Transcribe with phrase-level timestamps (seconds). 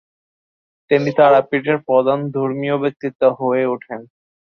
[0.91, 4.01] তিনি তারাপীঠের প্রধান ধর্মীয় ব্যক্তিত্ব হয়ে ওঠেন।